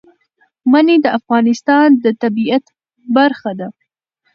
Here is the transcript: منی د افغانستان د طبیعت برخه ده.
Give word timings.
منی 0.71 0.97
د 1.03 1.07
افغانستان 1.19 1.87
د 2.03 2.05
طبیعت 2.21 2.65
برخه 3.15 3.51
ده. 3.59 3.67